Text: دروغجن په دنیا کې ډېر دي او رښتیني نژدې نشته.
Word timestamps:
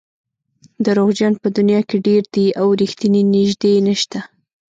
دروغجن 0.85 1.33
په 1.41 1.47
دنیا 1.57 1.81
کې 1.89 1.97
ډېر 2.07 2.23
دي 2.33 2.45
او 2.59 2.67
رښتیني 2.81 3.21
نژدې 3.35 3.73
نشته. 3.87 4.19